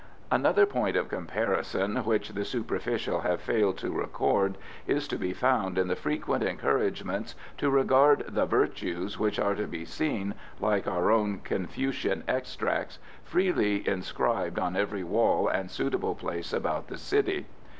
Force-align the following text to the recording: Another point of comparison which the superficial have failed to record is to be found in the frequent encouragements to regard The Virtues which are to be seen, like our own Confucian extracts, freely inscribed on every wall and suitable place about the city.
Another 0.31 0.65
point 0.65 0.95
of 0.97 1.09
comparison 1.09 1.97
which 1.97 2.29
the 2.29 2.43
superficial 2.43 3.19
have 3.19 3.39
failed 3.39 3.77
to 3.77 3.91
record 3.91 4.57
is 4.87 5.07
to 5.07 5.15
be 5.15 5.31
found 5.31 5.77
in 5.77 5.89
the 5.89 5.95
frequent 5.95 6.43
encouragements 6.43 7.35
to 7.59 7.69
regard 7.69 8.23
The 8.27 8.47
Virtues 8.47 9.19
which 9.19 9.37
are 9.37 9.53
to 9.53 9.67
be 9.67 9.85
seen, 9.85 10.33
like 10.59 10.87
our 10.87 11.11
own 11.11 11.37
Confucian 11.43 12.23
extracts, 12.27 12.97
freely 13.25 13.87
inscribed 13.87 14.57
on 14.57 14.75
every 14.75 15.03
wall 15.03 15.47
and 15.47 15.69
suitable 15.69 16.15
place 16.15 16.51
about 16.51 16.87
the 16.87 16.97
city. 16.97 17.45